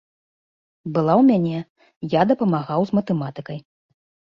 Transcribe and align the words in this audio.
Была 0.95 1.13
ў 1.21 1.27
мяне, 1.31 1.59
я 2.19 2.25
дапамагаў 2.33 2.79
з 2.91 2.99
матэматыкай. 3.01 3.57